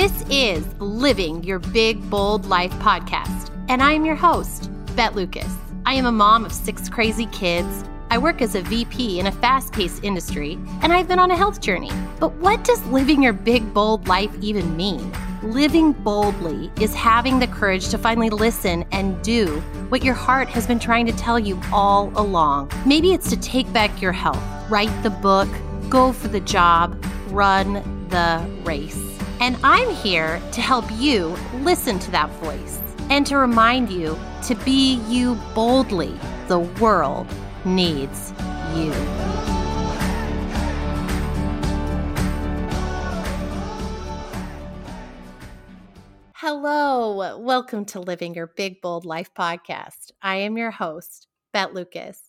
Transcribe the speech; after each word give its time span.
This 0.00 0.24
is 0.30 0.66
Living 0.78 1.44
Your 1.44 1.58
Big 1.58 2.08
Bold 2.08 2.46
Life 2.46 2.72
podcast, 2.76 3.50
and 3.68 3.82
I 3.82 3.92
am 3.92 4.06
your 4.06 4.14
host, 4.14 4.70
Bet 4.96 5.14
Lucas. 5.14 5.54
I 5.84 5.92
am 5.92 6.06
a 6.06 6.10
mom 6.10 6.46
of 6.46 6.52
six 6.52 6.88
crazy 6.88 7.26
kids. 7.26 7.84
I 8.10 8.16
work 8.16 8.40
as 8.40 8.54
a 8.54 8.62
VP 8.62 9.20
in 9.20 9.26
a 9.26 9.32
fast 9.32 9.74
paced 9.74 10.02
industry, 10.02 10.58
and 10.80 10.90
I've 10.90 11.06
been 11.06 11.18
on 11.18 11.30
a 11.30 11.36
health 11.36 11.60
journey. 11.60 11.90
But 12.18 12.32
what 12.36 12.64
does 12.64 12.82
living 12.86 13.22
your 13.22 13.34
big, 13.34 13.74
bold 13.74 14.08
life 14.08 14.34
even 14.40 14.74
mean? 14.74 15.12
Living 15.42 15.92
boldly 15.92 16.72
is 16.80 16.94
having 16.94 17.38
the 17.38 17.48
courage 17.48 17.90
to 17.90 17.98
finally 17.98 18.30
listen 18.30 18.86
and 18.92 19.20
do 19.22 19.60
what 19.90 20.02
your 20.02 20.14
heart 20.14 20.48
has 20.48 20.66
been 20.66 20.78
trying 20.78 21.04
to 21.04 21.12
tell 21.12 21.38
you 21.38 21.60
all 21.74 22.10
along. 22.16 22.70
Maybe 22.86 23.12
it's 23.12 23.28
to 23.28 23.36
take 23.36 23.70
back 23.74 24.00
your 24.00 24.12
health, 24.12 24.42
write 24.70 25.02
the 25.02 25.10
book, 25.10 25.50
go 25.90 26.10
for 26.10 26.28
the 26.28 26.40
job, 26.40 27.04
run 27.28 28.08
the 28.08 28.42
race. 28.64 29.09
And 29.40 29.56
I'm 29.62 29.88
here 29.88 30.38
to 30.52 30.60
help 30.60 30.84
you 30.98 31.28
listen 31.62 31.98
to 32.00 32.10
that 32.10 32.28
voice 32.42 32.78
and 33.08 33.26
to 33.26 33.38
remind 33.38 33.88
you 33.88 34.18
to 34.46 34.54
be 34.54 34.96
you 35.08 35.34
boldly. 35.54 36.14
The 36.48 36.58
world 36.58 37.26
needs 37.64 38.34
you. 38.76 38.92
Hello, 46.34 47.38
welcome 47.38 47.86
to 47.86 48.00
Living 48.00 48.34
Your 48.34 48.48
Big 48.48 48.82
Bold 48.82 49.06
Life 49.06 49.32
podcast. 49.32 50.10
I 50.20 50.36
am 50.36 50.58
your 50.58 50.70
host, 50.70 51.28
Bet 51.54 51.72
Lucas. 51.72 52.20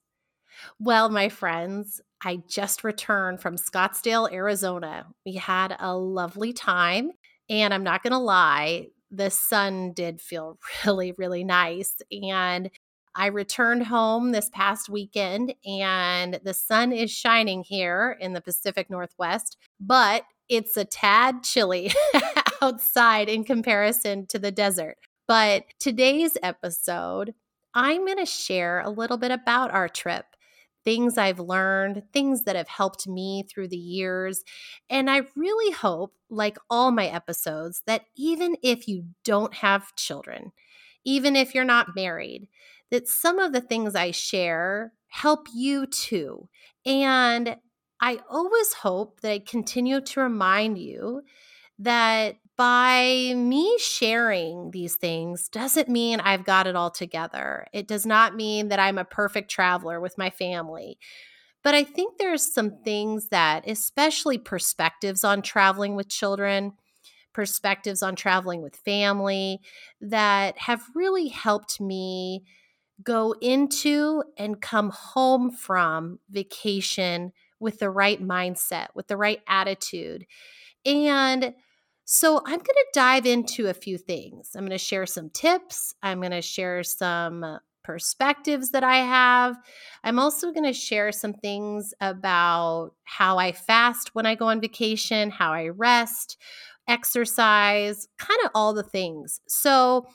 Well, 0.80 1.10
my 1.10 1.28
friends, 1.28 2.00
I 2.24 2.44
just 2.48 2.84
returned 2.84 3.42
from 3.42 3.56
Scottsdale, 3.56 4.32
Arizona. 4.32 5.08
We 5.26 5.34
had 5.34 5.76
a 5.80 5.96
lovely 5.96 6.54
time. 6.54 7.12
And 7.50 7.74
I'm 7.74 7.84
not 7.84 8.04
going 8.04 8.12
to 8.12 8.18
lie, 8.18 8.88
the 9.12 9.30
sun 9.30 9.92
did 9.94 10.22
feel 10.22 10.58
really, 10.86 11.14
really 11.18 11.44
nice. 11.44 11.96
And 12.12 12.70
I 13.14 13.26
returned 13.26 13.88
home 13.88 14.32
this 14.32 14.50
past 14.54 14.88
weekend, 14.88 15.54
and 15.66 16.40
the 16.46 16.54
sun 16.54 16.94
is 16.94 17.12
shining 17.12 17.62
here 17.62 18.18
in 18.22 18.32
the 18.32 18.40
Pacific 18.40 18.90
Northwest, 18.90 19.58
but 19.82 20.24
it's 20.48 20.78
a 20.78 20.86
tad 20.86 21.44
chilly 21.44 21.92
outside 22.62 23.28
in 23.28 23.44
comparison 23.44 24.28
to 24.28 24.40
the 24.40 24.52
desert. 24.52 24.96
But 25.28 25.66
today's 25.78 26.38
episode, 26.42 27.34
I'm 27.74 28.06
going 28.06 28.18
to 28.18 28.26
share 28.26 28.80
a 28.80 28.90
little 28.90 29.18
bit 29.18 29.32
about 29.32 29.72
our 29.72 29.90
trip 29.90 30.26
things 30.84 31.18
I've 31.18 31.40
learned, 31.40 32.04
things 32.14 32.44
that 32.44 32.56
have 32.56 32.68
helped 32.68 33.08
me 33.08 33.44
through 33.50 33.68
the 33.70 33.78
years. 33.78 34.44
And 34.90 35.10
I 35.10 35.22
really 35.36 35.72
hope, 35.72 36.14
like 36.30 36.58
all 36.70 36.92
my 36.92 37.08
episodes, 37.08 37.82
that 37.88 38.04
even 38.16 38.56
if 38.64 38.88
you 38.88 39.06
don't 39.24 39.54
have 39.56 39.96
children, 39.96 40.52
even 41.06 41.36
if 41.36 41.54
you're 41.54 41.64
not 41.64 41.96
married, 41.96 42.48
that 42.90 43.08
some 43.08 43.40
of 43.40 43.54
the 43.54 43.62
things 43.62 43.96
I 43.96 44.12
share 44.12 44.94
help 45.08 45.48
you 45.54 45.86
too. 45.86 46.48
And 46.86 47.58
I 48.02 48.20
always 48.30 48.74
hope 48.74 49.22
that 49.22 49.32
I 49.32 49.40
continue 49.40 50.02
to 50.02 50.22
remind 50.22 50.78
you 50.78 51.22
that 51.80 52.38
by 52.62 53.34
me 53.36 53.76
sharing 53.80 54.70
these 54.70 54.96
things 54.96 55.50
doesn't 55.50 55.90
mean 55.90 56.20
I've 56.20 56.44
got 56.44 56.68
it 56.68 56.76
all 56.76 56.92
together. 56.92 57.66
It 57.74 57.88
does 57.88 58.06
not 58.06 58.36
mean 58.36 58.68
that 58.68 58.78
I'm 58.78 59.00
a 59.00 59.04
perfect 59.04 59.50
traveler 59.50 60.00
with 60.00 60.16
my 60.16 60.30
family. 60.30 61.00
But 61.64 61.74
I 61.74 61.84
think 61.84 62.20
there's 62.20 62.54
some 62.54 62.84
things 62.84 63.30
that, 63.30 63.68
especially 63.68 64.38
perspectives 64.38 65.24
on 65.24 65.42
traveling 65.42 65.96
with 65.96 66.08
children, 66.08 66.74
perspectives 67.34 68.04
on 68.04 68.16
traveling 68.16 68.62
with 68.62 68.76
family, 68.76 69.60
that 70.00 70.56
have 70.60 70.84
really 70.94 71.30
helped 71.30 71.82
me 71.82 72.44
go 73.02 73.34
into 73.42 74.22
and 74.38 74.62
come 74.62 74.92
home 74.92 75.50
from 75.50 76.20
vacation 76.30 77.32
with 77.60 77.80
the 77.80 77.90
right 77.90 78.22
mindset, 78.22 78.90
with 78.94 79.08
the 79.08 79.18
right 79.18 79.42
attitude. 79.48 80.28
And 80.86 81.56
so, 82.14 82.42
I'm 82.46 82.58
going 82.58 82.66
to 82.66 82.86
dive 82.94 83.26
into 83.26 83.68
a 83.68 83.74
few 83.74 83.98
things. 83.98 84.52
I'm 84.54 84.64
going 84.64 84.72
to 84.72 84.78
share 84.78 85.06
some 85.06 85.30
tips. 85.30 85.96
I'm 86.04 86.20
going 86.20 86.34
to 86.34 86.42
share 86.42 86.84
some 86.84 87.42
uh, 87.42 87.60
perspectives 87.86 88.72
that 88.72 88.84
I 88.84 88.98
have. 88.98 89.56
I'm 90.04 90.20
also 90.20 90.52
going 90.52 90.66
to 90.66 90.74
share 90.74 91.14
some 91.14 91.32
things 91.32 91.94
about 92.02 92.92
how 93.06 93.38
I 93.38 93.54
fast 93.54 94.14
when 94.14 94.26
I 94.26 94.36
go 94.36 94.48
on 94.48 94.60
vacation, 94.60 95.30
how 95.30 95.54
I 95.54 95.70
rest, 95.70 96.36
exercise, 96.86 98.10
kind 98.18 98.42
of 98.44 98.52
all 98.54 98.74
the 98.74 98.84
things. 98.84 99.40
So, 99.48 100.06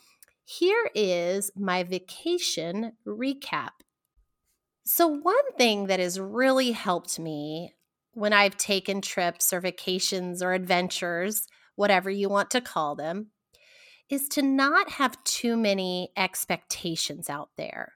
here 0.44 0.90
is 0.94 1.50
my 1.56 1.82
vacation 1.82 2.92
recap. 3.06 3.70
So, 4.84 5.06
one 5.06 5.52
thing 5.56 5.86
that 5.86 5.98
has 5.98 6.20
really 6.20 6.72
helped 6.72 7.18
me 7.18 7.72
when 8.12 8.34
I've 8.34 8.58
taken 8.58 9.00
trips 9.00 9.50
or 9.54 9.60
vacations 9.62 10.42
or 10.42 10.52
adventures 10.52 11.46
whatever 11.76 12.10
you 12.10 12.28
want 12.28 12.50
to 12.50 12.60
call 12.60 12.96
them, 12.96 13.28
is 14.10 14.28
to 14.28 14.42
not 14.42 14.90
have 14.90 15.22
too 15.24 15.56
many 15.56 16.10
expectations 16.16 17.30
out 17.30 17.50
there. 17.56 17.94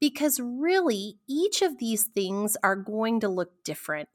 Because 0.00 0.40
really, 0.40 1.18
each 1.28 1.60
of 1.60 1.78
these 1.78 2.04
things 2.04 2.56
are 2.62 2.76
going 2.76 3.20
to 3.20 3.28
look 3.28 3.50
different. 3.64 4.08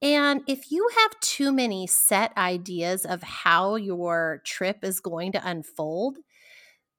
And 0.00 0.42
if 0.48 0.72
you 0.72 0.88
have 0.98 1.20
too 1.20 1.52
many 1.52 1.86
set 1.86 2.36
ideas 2.36 3.04
of 3.04 3.22
how 3.22 3.76
your 3.76 4.42
trip 4.44 4.78
is 4.82 5.00
going 5.00 5.32
to 5.32 5.48
unfold, 5.48 6.18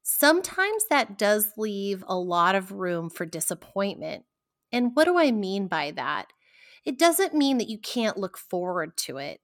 sometimes 0.04 0.86
that 0.90 1.18
does 1.18 1.52
leave 1.58 2.04
a 2.08 2.16
lot 2.16 2.56
of 2.56 2.72
room 2.72 3.10
for 3.10 3.26
disappointment. 3.26 4.24
And 4.72 4.92
what 4.96 5.06
do 5.06 5.18
I 5.18 5.32
mean 5.32 5.68
by 5.68 5.92
that? 5.92 6.28
It 6.86 6.98
doesn't 6.98 7.34
mean 7.34 7.58
that 7.58 7.70
you 7.70 7.78
can't 7.78 8.18
look 8.18 8.38
forward 8.38 8.96
to 8.98 9.18
it. 9.18 9.42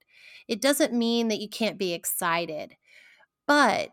It 0.50 0.62
doesn't 0.62 0.94
mean 0.94 1.28
that 1.30 1.40
you 1.40 1.48
can't 1.50 1.78
be 1.78 1.94
excited. 1.94 2.76
But 3.46 3.90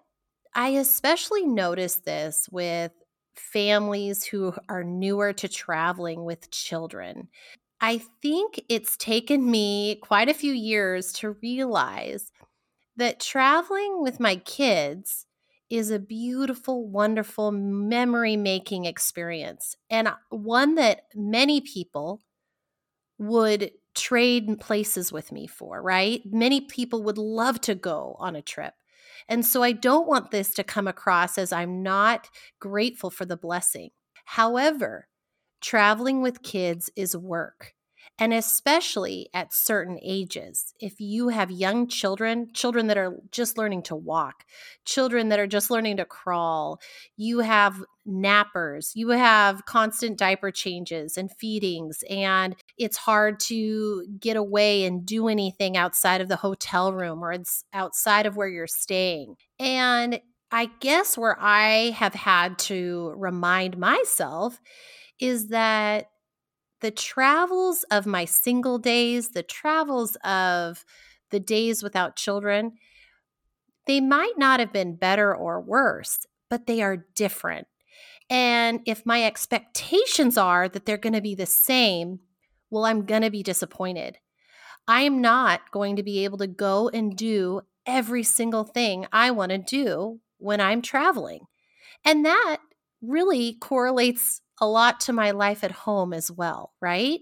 I 0.56 0.70
especially 0.70 1.46
notice 1.46 1.98
this 1.98 2.48
with 2.52 2.92
families 3.36 4.24
who 4.26 4.54
are 4.70 4.84
newer 4.84 5.34
to 5.34 5.48
traveling 5.48 6.26
with 6.26 6.52
children. 6.52 7.30
I 7.82 8.00
think 8.22 8.64
it's 8.70 8.98
taken 8.98 9.50
me 9.50 9.98
quite 10.04 10.30
a 10.30 10.34
few 10.36 10.54
years 10.54 11.14
to 11.14 11.32
realize 11.44 12.32
that 12.98 13.20
traveling 13.20 14.02
with 14.02 14.20
my 14.20 14.38
kids 14.38 15.26
is 15.70 15.92
a 15.92 16.00
beautiful, 16.00 16.88
wonderful 16.88 17.52
memory 17.52 18.38
making 18.38 18.86
experience, 18.86 19.76
and 19.90 20.08
uh, 20.10 20.16
one 20.30 20.76
that 20.76 21.04
many 21.16 21.62
people 21.62 22.24
would 23.20 23.72
trade 23.98 24.60
places 24.60 25.12
with 25.12 25.32
me 25.32 25.48
for, 25.48 25.82
right? 25.82 26.22
Many 26.26 26.62
people 26.62 27.04
would 27.04 27.18
love 27.18 27.60
to 27.62 27.76
go 27.76 28.16
on 28.20 28.36
a 28.36 28.42
trip. 28.42 28.74
And 29.28 29.46
so 29.46 29.64
I 29.64 29.72
don't 29.72 30.08
want 30.08 30.32
this 30.32 30.54
to 30.56 30.64
come 30.64 30.88
across 30.88 31.38
as 31.38 31.52
I'm 31.52 31.84
not 31.84 32.30
grateful 32.60 33.10
for 33.10 33.26
the 33.26 33.38
blessing. 33.38 33.90
However, 34.26 35.08
traveling 35.62 36.22
with 36.22 36.44
kids 36.44 36.90
is 36.96 37.16
work 37.18 37.74
and 38.20 38.34
especially 38.34 39.30
at 39.34 39.54
certain 39.54 40.00
ages. 40.02 40.74
If 40.80 41.00
you 41.00 41.30
have 41.30 41.52
young 41.52 41.88
children, 41.88 42.48
children 42.54 42.88
that 42.88 42.98
are 42.98 43.18
just 43.32 43.58
learning 43.58 43.84
to 43.84 43.96
walk, 43.96 44.44
children 44.86 45.30
that 45.30 45.40
are 45.40 45.48
just 45.48 45.70
learning 45.70 45.98
to 45.98 46.06
crawl, 46.06 46.80
you 47.16 47.40
have 47.40 47.84
nappers, 48.08 48.92
you 48.96 49.10
have 49.10 49.66
constant 49.66 50.18
diaper 50.18 50.50
changes 50.50 51.18
and 51.18 51.32
feedings, 51.32 52.04
and 52.10 52.56
it's 52.78 52.98
hard 52.98 53.40
to 53.40 54.06
get 54.20 54.38
away 54.38 54.86
and 54.86 55.06
do 55.06 55.28
anything 55.28 55.76
outside 55.76 56.22
of 56.22 56.28
the 56.28 56.36
hotel 56.36 56.94
room 56.94 57.24
or 57.24 57.32
it's 57.32 57.64
outside 57.74 58.26
of 58.26 58.36
where 58.36 58.48
you're 58.48 58.68
staying. 58.68 59.36
And 59.60 60.20
I 60.52 60.70
guess 60.80 61.18
where 61.18 61.38
I 61.40 61.92
have 61.92 62.14
had 62.14 62.58
to 62.60 63.14
remind 63.18 63.78
myself 63.78 64.60
is 65.20 65.50
that 65.50 66.06
the 66.82 66.92
travels 66.92 67.84
of 67.90 68.06
my 68.06 68.26
single 68.26 68.78
days, 68.78 69.30
the 69.30 69.44
travels 69.44 70.16
of 70.24 70.86
the 71.32 71.40
days 71.40 71.82
without 71.82 72.16
children, 72.16 72.74
they 73.88 74.00
might 74.00 74.38
not 74.38 74.60
have 74.60 74.72
been 74.72 74.96
better 74.96 75.36
or 75.36 75.60
worse, 75.60 76.26
but 76.50 76.68
they 76.68 76.82
are 76.82 77.06
different. 77.16 77.68
And 78.30 78.82
if 78.86 79.06
my 79.06 79.24
expectations 79.24 80.38
are 80.38 80.68
that 80.70 80.86
they're 80.86 80.98
going 80.98 81.14
to 81.14 81.22
be 81.22 81.36
the 81.36 81.46
same, 81.46 82.20
well, 82.70 82.86
I'm 82.86 83.06
going 83.06 83.22
to 83.22 83.30
be 83.30 83.44
disappointed. 83.44 84.18
I 84.88 85.02
am 85.02 85.22
not 85.22 85.72
going 85.72 85.96
to 85.98 86.04
be 86.04 86.24
able 86.24 86.38
to 86.40 86.48
go 86.48 86.90
and 86.90 87.16
do 87.16 87.62
every 87.86 88.24
single 88.24 88.64
thing 88.64 89.06
I 89.12 89.32
want 89.32 89.52
to 89.52 89.58
do 89.58 90.20
when 90.38 90.62
I'm 90.62 90.82
traveling. 90.82 91.42
And 92.06 92.26
that 92.26 92.58
really 93.02 93.54
correlates 93.54 94.42
a 94.60 94.68
lot 94.68 95.00
to 95.02 95.14
my 95.14 95.32
life 95.32 95.64
at 95.64 95.72
home 95.72 96.14
as 96.14 96.32
well, 96.32 96.74
right? 96.82 97.20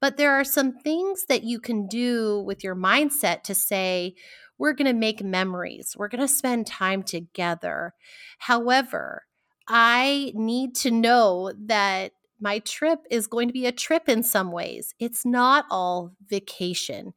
But 0.00 0.16
there 0.16 0.32
are 0.32 0.44
some 0.44 0.78
things 0.78 1.26
that 1.28 1.42
you 1.42 1.58
can 1.58 1.86
do 1.86 2.40
with 2.40 2.62
your 2.62 2.76
mindset 2.76 3.42
to 3.44 3.54
say, 3.54 4.14
We're 4.56 4.72
going 4.72 4.86
to 4.86 4.92
make 4.92 5.22
memories. 5.22 5.94
We're 5.96 6.08
going 6.08 6.20
to 6.20 6.28
spend 6.28 6.66
time 6.66 7.02
together. 7.02 7.94
However, 8.38 9.24
I 9.66 10.32
need 10.34 10.74
to 10.76 10.90
know 10.90 11.52
that 11.66 12.12
my 12.40 12.60
trip 12.60 13.00
is 13.10 13.26
going 13.26 13.48
to 13.48 13.52
be 13.52 13.66
a 13.66 13.72
trip 13.72 14.08
in 14.08 14.22
some 14.22 14.52
ways. 14.52 14.94
It's 14.98 15.24
not 15.26 15.64
all 15.70 16.12
vacation. 16.28 17.14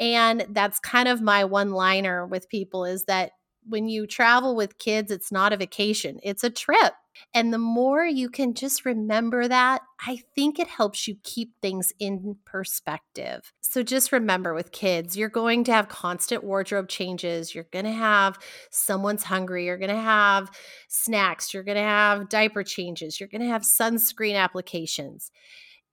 And 0.00 0.46
that's 0.50 0.78
kind 0.78 1.08
of 1.08 1.20
my 1.20 1.44
one 1.44 1.70
liner 1.72 2.26
with 2.26 2.48
people 2.48 2.84
is 2.84 3.04
that 3.04 3.32
when 3.68 3.88
you 3.88 4.06
travel 4.06 4.56
with 4.56 4.78
kids, 4.78 5.10
it's 5.10 5.30
not 5.30 5.52
a 5.52 5.56
vacation, 5.56 6.18
it's 6.22 6.42
a 6.42 6.50
trip. 6.50 6.94
And 7.34 7.52
the 7.52 7.58
more 7.58 8.04
you 8.04 8.28
can 8.28 8.54
just 8.54 8.84
remember 8.84 9.48
that, 9.48 9.82
I 10.06 10.22
think 10.34 10.58
it 10.58 10.68
helps 10.68 11.06
you 11.06 11.16
keep 11.22 11.52
things 11.60 11.92
in 11.98 12.36
perspective. 12.44 13.52
So 13.60 13.82
just 13.82 14.12
remember 14.12 14.54
with 14.54 14.72
kids, 14.72 15.16
you're 15.16 15.28
going 15.28 15.64
to 15.64 15.72
have 15.72 15.88
constant 15.88 16.44
wardrobe 16.44 16.88
changes. 16.88 17.54
You're 17.54 17.68
going 17.72 17.84
to 17.84 17.92
have 17.92 18.38
someone's 18.70 19.24
hungry. 19.24 19.66
You're 19.66 19.78
going 19.78 19.94
to 19.94 19.96
have 19.96 20.50
snacks. 20.88 21.52
You're 21.52 21.62
going 21.62 21.76
to 21.76 21.82
have 21.82 22.28
diaper 22.28 22.62
changes. 22.62 23.18
You're 23.20 23.28
going 23.28 23.42
to 23.42 23.48
have 23.48 23.62
sunscreen 23.62 24.36
applications. 24.36 25.30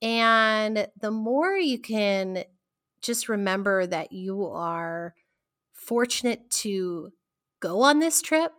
And 0.02 0.88
the 1.00 1.12
more 1.12 1.54
you 1.54 1.80
can 1.80 2.44
just 3.02 3.30
remember 3.30 3.86
that 3.88 4.12
you 4.12 4.46
are 4.46 5.14
fortunate 5.74 6.50
to 6.50 7.12
go 7.60 7.82
on 7.82 8.00
this 8.00 8.22
trip, 8.22 8.52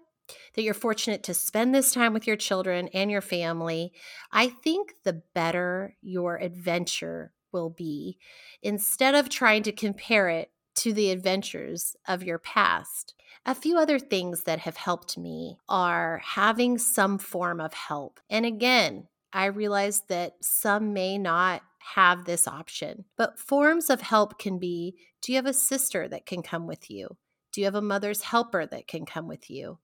that 0.55 0.63
you're 0.63 0.75
fortunate 0.75 1.23
to 1.25 1.35
spend 1.35 1.75
this 1.75 1.93
time 1.93 2.13
with 2.13 2.27
your 2.27 2.37
children 2.37 2.89
and 2.95 3.11
your 3.11 3.21
family, 3.21 3.93
I 4.33 4.49
think 4.49 4.95
the 5.05 5.23
better 5.35 5.97
your 6.03 6.37
adventure 6.37 7.33
will 7.53 7.71
be 7.71 8.19
instead 8.63 9.15
of 9.15 9.29
trying 9.29 9.63
to 9.65 9.73
compare 9.73 10.29
it 10.29 10.51
to 10.77 10.93
the 10.93 11.11
adventures 11.11 11.97
of 12.07 12.23
your 12.23 12.39
past. 12.39 13.15
A 13.47 13.55
few 13.55 13.79
other 13.79 13.99
things 13.99 14.45
that 14.45 14.61
have 14.61 14.77
helped 14.77 15.19
me 15.19 15.59
are 15.69 16.21
having 16.25 16.79
some 16.79 17.19
form 17.19 17.61
of 17.61 17.73
help. 17.73 18.21
And 18.29 18.47
again, 18.47 19.09
I 19.33 19.47
realize 19.47 20.03
that 20.09 20.35
some 20.41 20.93
may 20.93 21.19
not 21.19 21.63
have 21.95 22.25
this 22.25 22.47
option, 22.47 23.05
but 23.17 23.39
forms 23.39 23.91
of 23.91 24.01
help 24.01 24.39
can 24.39 24.59
be 24.59 24.97
do 25.23 25.33
you 25.33 25.37
have 25.37 25.47
a 25.47 25.53
sister 25.53 26.09
that 26.09 26.27
can 26.27 26.43
come 26.43 26.67
with 26.67 26.91
you? 26.91 27.17
Do 27.53 27.61
you 27.61 27.67
have 27.67 27.75
a 27.75 27.83
mother's 27.83 28.23
helper 28.23 28.67
that 28.67 28.87
can 28.87 29.05
come 29.05 29.29
with 29.29 29.51
you? 29.51 29.79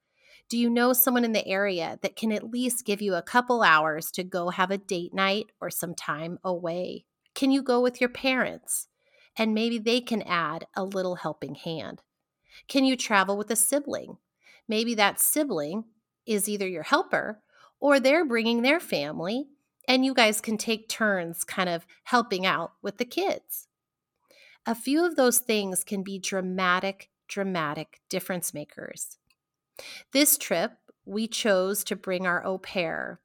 Do 0.49 0.57
you 0.57 0.71
know 0.71 0.93
someone 0.93 1.25
in 1.25 1.33
the 1.33 1.47
area 1.47 1.99
that 2.03 2.15
can 2.15 2.31
at 2.31 2.51
least 2.51 2.85
give 2.85 3.03
you 3.03 3.15
a 3.15 3.23
couple 3.23 3.63
hours 3.63 4.13
to 4.13 4.23
go 4.23 4.51
have 4.51 4.71
a 4.71 4.79
date 4.79 5.13
night 5.13 5.47
or 5.61 5.71
some 5.71 5.95
time 5.95 6.39
away? 6.45 7.05
Can 7.35 7.51
you 7.51 7.63
go 7.63 7.81
with 7.81 8.01
your 8.01 8.11
parents? 8.11 8.87
And 9.37 9.55
maybe 9.55 9.79
they 9.79 10.01
can 10.01 10.23
add 10.23 10.67
a 10.77 10.85
little 10.85 11.17
helping 11.17 11.57
hand. 11.57 12.03
Can 12.69 12.85
you 12.85 12.97
travel 12.97 13.37
with 13.37 13.51
a 13.51 13.57
sibling? 13.57 14.19
Maybe 14.69 14.95
that 14.95 15.21
sibling 15.21 15.85
is 16.27 16.49
either 16.49 16.67
your 16.67 16.85
helper 16.85 17.43
or 17.81 17.99
they're 17.99 18.25
bringing 18.25 18.63
their 18.63 18.81
family, 18.81 19.49
and 19.89 20.05
you 20.05 20.15
guys 20.15 20.41
can 20.41 20.57
take 20.57 20.89
turns 20.89 21.45
kind 21.45 21.69
of 21.69 21.87
helping 22.05 22.47
out 22.47 22.73
with 22.83 22.99
the 22.99 23.05
kids. 23.05 23.67
A 24.65 24.75
few 24.75 25.05
of 25.05 25.17
those 25.17 25.39
things 25.39 25.85
can 25.85 26.03
be 26.03 26.19
dramatic 26.19 27.11
dramatic 27.29 28.01
difference 28.09 28.55
makers. 28.55 29.19
This 30.13 30.39
trip, 30.39 30.73
we 31.05 31.29
chose 31.29 31.85
to 31.85 31.97
bring 31.97 32.27
our 32.27 32.45
au 32.45 32.59
pair. 32.59 33.21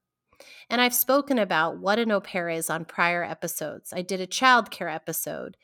And 0.69 0.81
I've 0.81 0.93
spoken 0.93 1.37
about 1.37 1.77
what 1.77 1.99
an 1.99 2.11
au 2.11 2.21
pair 2.21 2.49
is 2.49 2.69
on 2.69 2.85
prior 2.85 3.23
episodes. 3.23 3.93
I 3.93 4.01
did 4.01 4.21
a 4.21 4.27
childcare 4.27 4.93
episode, 4.93 5.57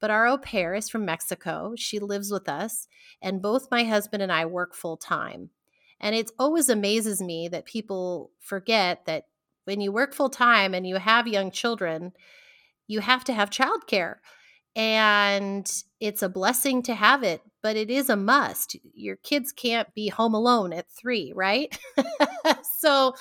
but 0.00 0.10
our 0.10 0.26
au 0.26 0.38
pair 0.38 0.74
is 0.74 0.88
from 0.88 1.04
Mexico. 1.04 1.74
She 1.76 1.98
lives 1.98 2.30
with 2.30 2.48
us, 2.48 2.88
and 3.22 3.42
both 3.42 3.70
my 3.70 3.84
husband 3.84 4.22
and 4.22 4.32
I 4.32 4.46
work 4.46 4.74
full 4.74 4.96
time. 4.96 5.50
And 6.00 6.14
it 6.14 6.30
always 6.38 6.68
amazes 6.68 7.20
me 7.22 7.48
that 7.48 7.64
people 7.64 8.30
forget 8.40 9.06
that 9.06 9.24
when 9.64 9.80
you 9.80 9.92
work 9.92 10.14
full 10.14 10.30
time 10.30 10.74
and 10.74 10.86
you 10.86 10.96
have 10.96 11.26
young 11.26 11.50
children, 11.50 12.12
you 12.86 13.00
have 13.00 13.24
to 13.24 13.32
have 13.32 13.50
childcare 13.50 14.16
and 14.76 15.70
it's 16.00 16.22
a 16.22 16.28
blessing 16.28 16.82
to 16.82 16.94
have 16.94 17.22
it 17.22 17.40
but 17.62 17.76
it 17.76 17.90
is 17.90 18.10
a 18.10 18.16
must. 18.16 18.76
Your 18.92 19.16
kids 19.16 19.50
can't 19.50 19.92
be 19.94 20.08
home 20.08 20.34
alone 20.34 20.72
at 20.72 20.86
three 20.90 21.32
right? 21.34 21.76
So 22.84 23.14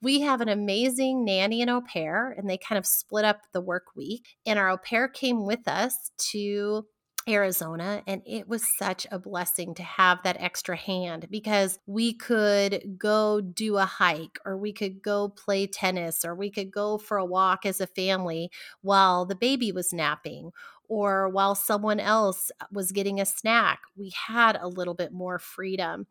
we 0.00 0.22
have 0.22 0.40
an 0.40 0.48
amazing 0.48 1.22
nanny 1.26 1.60
and 1.60 1.70
au 1.70 1.82
pair 1.82 2.34
and 2.36 2.48
they 2.48 2.56
kind 2.56 2.78
of 2.78 2.86
split 2.86 3.26
up 3.26 3.42
the 3.52 3.60
work 3.60 3.94
week 3.94 4.26
and 4.46 4.58
our 4.58 4.70
au 4.70 4.78
pair 4.78 5.06
came 5.06 5.44
with 5.44 5.68
us 5.68 6.10
to 6.30 6.86
Arizona. 7.28 8.02
And 8.06 8.22
it 8.26 8.48
was 8.48 8.66
such 8.78 9.06
a 9.10 9.18
blessing 9.18 9.74
to 9.74 9.82
have 9.82 10.22
that 10.24 10.36
extra 10.40 10.76
hand 10.76 11.28
because 11.30 11.78
we 11.86 12.12
could 12.14 12.98
go 12.98 13.40
do 13.40 13.76
a 13.76 13.84
hike 13.84 14.38
or 14.44 14.56
we 14.56 14.72
could 14.72 15.02
go 15.02 15.28
play 15.28 15.66
tennis 15.66 16.24
or 16.24 16.34
we 16.34 16.50
could 16.50 16.70
go 16.70 16.98
for 16.98 17.18
a 17.18 17.24
walk 17.24 17.64
as 17.64 17.80
a 17.80 17.86
family 17.86 18.50
while 18.80 19.24
the 19.24 19.36
baby 19.36 19.70
was 19.72 19.92
napping 19.92 20.50
or 20.88 21.28
while 21.28 21.54
someone 21.54 22.00
else 22.00 22.50
was 22.72 22.92
getting 22.92 23.20
a 23.20 23.24
snack. 23.26 23.80
We 23.96 24.12
had 24.26 24.56
a 24.60 24.68
little 24.68 24.94
bit 24.94 25.12
more 25.12 25.38
freedom. 25.38 26.06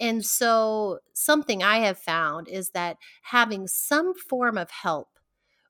And 0.00 0.24
so, 0.24 1.00
something 1.12 1.62
I 1.62 1.78
have 1.78 1.98
found 1.98 2.48
is 2.48 2.70
that 2.70 2.98
having 3.22 3.66
some 3.66 4.14
form 4.14 4.56
of 4.56 4.70
help, 4.70 5.08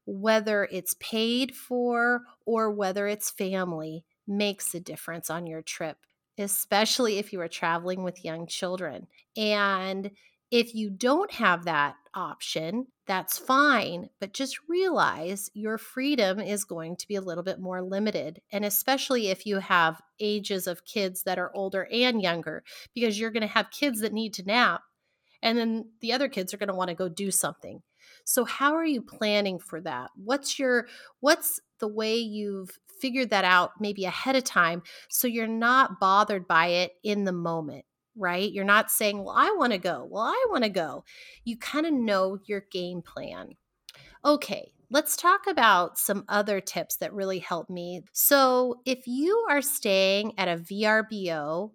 whether 0.07 0.69
it's 0.71 0.95
paid 1.01 1.55
for 1.55 2.23
or 2.47 2.71
whether 2.71 3.07
it's 3.07 3.31
family, 3.31 4.05
makes 4.29 4.75
a 4.75 4.81
difference 4.81 5.31
on 5.31 5.47
your 5.47 5.63
trip, 5.63 5.97
especially 6.39 7.19
if 7.19 7.33
you 7.33 7.41
are 7.41 7.49
traveling 7.49 8.03
with 8.03 8.25
young 8.25 8.47
children. 8.47 9.07
And 9.37 10.11
if 10.51 10.75
you 10.75 10.89
don't 10.91 11.31
have 11.33 11.65
that 11.65 11.97
option, 12.15 12.87
that's 13.07 13.39
fine, 13.39 14.09
but 14.21 14.33
just 14.33 14.59
realize 14.69 15.51
your 15.53 15.79
freedom 15.79 16.41
is 16.41 16.65
going 16.65 16.97
to 16.97 17.09
be 17.09 17.17
a 17.17 17.21
little 17.21 17.45
bit 17.45 17.61
more 17.61 17.83
limited. 17.83 18.41
And 18.51 18.65
especially 18.65 19.29
if 19.29 19.45
you 19.45 19.59
have 19.59 20.01
ages 20.21 20.67
of 20.67 20.85
kids 20.85 21.23
that 21.25 21.39
are 21.39 21.51
older 21.55 21.87
and 21.93 22.23
younger, 22.23 22.63
because 22.95 23.19
you're 23.19 23.31
going 23.31 23.43
to 23.43 23.47
have 23.47 23.71
kids 23.71 24.01
that 24.01 24.13
need 24.13 24.35
to 24.35 24.45
nap, 24.45 24.83
and 25.43 25.57
then 25.57 25.91
the 26.01 26.13
other 26.13 26.29
kids 26.29 26.53
are 26.53 26.59
going 26.59 26.69
to 26.69 26.75
want 26.75 26.89
to 26.89 26.95
go 26.95 27.09
do 27.09 27.31
something. 27.31 27.83
So 28.29 28.45
how 28.45 28.75
are 28.75 28.85
you 28.85 29.01
planning 29.01 29.59
for 29.59 29.81
that? 29.81 30.11
What's 30.15 30.59
your 30.59 30.87
what's 31.21 31.61
the 31.81 31.89
way 31.89 32.17
you've 32.19 32.79
figured 33.01 33.31
that 33.31 33.47
out 33.47 33.71
maybe 33.81 34.05
ahead 34.05 34.37
of 34.37 34.45
time 34.45 34.83
so 35.09 35.27
you're 35.27 35.47
not 35.47 35.99
bothered 35.99 36.47
by 36.47 36.67
it 36.67 36.93
in 37.03 37.25
the 37.25 37.33
moment, 37.33 37.87
right? 38.15 38.53
You're 38.53 38.65
not 38.65 38.91
saying, 38.91 39.25
"Well, 39.25 39.35
I 39.35 39.51
want 39.57 39.73
to 39.73 39.79
go." 39.79 40.07
Well, 40.11 40.25
I 40.25 40.47
want 40.51 40.65
to 40.65 40.69
go. 40.69 41.05
You 41.45 41.57
kind 41.57 41.87
of 41.87 41.95
know 41.95 42.39
your 42.45 42.65
game 42.71 43.01
plan. 43.01 43.53
Okay, 44.25 44.73
let's 44.91 45.17
talk 45.17 45.47
about 45.47 45.99
some 45.99 46.25
other 46.29 46.61
tips 46.61 46.97
that 46.97 47.15
really 47.15 47.39
help 47.39 47.71
me. 47.71 48.03
So, 48.13 48.83
if 48.85 49.07
you 49.07 49.47
are 49.49 49.63
staying 49.63 50.39
at 50.39 50.49
a 50.49 50.59
VRBO, 50.59 51.73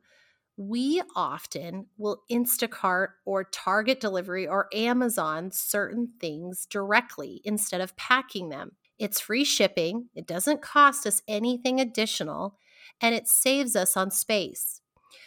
we 0.57 1.01
often 1.15 1.88
will 1.98 2.24
Instacart 2.31 3.10
or 3.25 3.43
Target 3.45 4.00
delivery 4.00 4.48
or 4.48 4.67
Amazon 4.74 5.51
certain 5.51 6.13
things 6.19 6.65
directly 6.65 7.41
instead 7.43 7.81
of 7.81 7.95
packing 7.95 8.50
them. 8.50 8.74
It's 9.00 9.19
free 9.19 9.43
shipping, 9.43 10.10
it 10.15 10.27
doesn't 10.27 10.62
cost 10.62 11.07
us 11.07 11.22
anything 11.27 11.79
additional, 11.79 12.57
and 13.01 13.15
it 13.15 13.27
saves 13.27 13.75
us 13.75 13.98
on 13.98 14.12
space. 14.12 14.81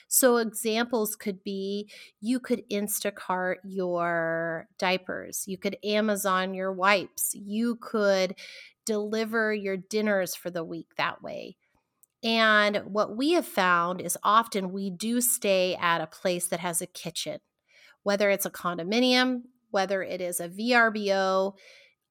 So, 0.09 0.37
examples 0.37 1.17
could 1.17 1.43
be 1.43 1.91
you 2.21 2.39
could 2.39 2.63
Instacart 2.71 3.57
your 3.65 4.69
diapers, 4.79 5.45
you 5.47 5.59
could 5.59 5.77
Amazon 5.85 6.55
your 6.55 6.73
wipes, 6.73 7.35
you 7.35 7.77
could 7.77 8.37
deliver 8.85 9.53
your 9.53 9.77
dinners 9.77 10.37
for 10.37 10.51
the 10.51 10.65
week 10.65 10.89
that 10.97 11.23
way. 11.23 11.57
And 12.27 12.79
what 12.87 13.17
we 13.17 13.33
have 13.33 13.47
found 13.47 14.01
is 14.01 14.19
often 14.25 14.73
we 14.73 14.91
do 14.91 15.21
stay 15.21 15.77
at 15.77 16.01
a 16.01 16.09
place 16.09 16.49
that 16.49 16.59
has 16.59 16.83
a 16.83 16.87
kitchen, 16.87 17.39
whether 18.03 18.29
it's 18.31 18.45
a 18.45 18.51
condominium, 18.51 19.43
whether 19.71 20.03
it 20.03 20.21
is 20.21 20.41
a 20.41 20.49
VRBO, 20.49 21.55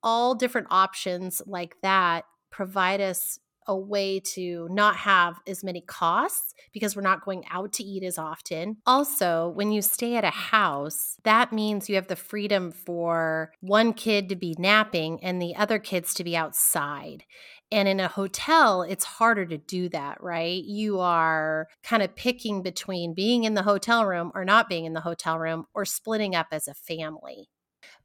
all 0.02 0.34
different 0.34 0.68
options 0.72 1.42
like 1.46 1.76
that 1.82 2.24
provide 2.50 3.02
us 3.02 3.40
a 3.68 3.76
way 3.76 4.20
to 4.20 4.68
not 4.70 4.96
have 4.96 5.40
as 5.48 5.64
many 5.64 5.82
costs 5.82 6.54
because 6.72 6.96
we're 6.96 7.02
not 7.02 7.26
going 7.26 7.44
out 7.50 7.74
to 7.74 7.84
eat 7.84 8.04
as 8.04 8.18
often. 8.18 8.78
Also, 8.86 9.50
when 9.50 9.72
you 9.72 9.82
stay 9.82 10.16
at 10.16 10.24
a 10.24 10.30
house, 10.30 11.18
that 11.24 11.52
means 11.52 11.90
you 11.90 11.96
have 11.96 12.08
the 12.08 12.16
freedom 12.16 12.72
for 12.72 13.52
one 13.62 13.94
kid 13.94 14.30
to 14.30 14.36
be 14.36 14.56
napping 14.60 15.24
and 15.24 15.42
the 15.42 15.56
other 15.56 15.80
kids 15.80 16.14
to 16.14 16.24
be 16.24 16.38
outside. 16.38 17.24
And 17.72 17.88
in 17.88 18.00
a 18.00 18.08
hotel, 18.08 18.84
it's 18.84 19.04
harder 19.04 19.46
to 19.46 19.58
do 19.58 19.90
that, 19.90 20.22
right? 20.22 20.64
You 20.64 21.00
are 21.00 21.68
kind 21.84 22.04
of 22.04 22.16
picking 22.16 22.62
between 22.62 23.14
being 23.14 23.44
in 23.44 23.56
the 23.56 23.64
hotel 23.64 24.06
room 24.06 24.32
or 24.36 24.46
not 24.46 24.70
being 24.70 24.86
in 24.86 24.94
the 24.94 25.02
hotel 25.02 25.40
room 25.40 25.66
or 25.74 25.84
splitting 25.84 26.36
up 26.36 26.48
as 26.52 26.68
a 26.68 26.74
family. 26.74 27.50